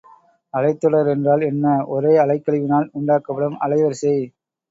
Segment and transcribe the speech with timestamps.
[0.53, 1.65] அலைத்தொடர் என்றால் என்ன
[1.87, 4.17] ஒரே அலைக்கழிவினால் உண்டாக்கப்படும் அலை வரிசை.